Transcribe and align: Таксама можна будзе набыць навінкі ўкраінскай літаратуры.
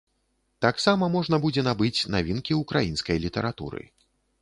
Таксама 0.65 1.09
можна 1.17 1.39
будзе 1.45 1.65
набыць 1.69 2.07
навінкі 2.17 2.59
ўкраінскай 2.65 3.25
літаратуры. 3.27 3.81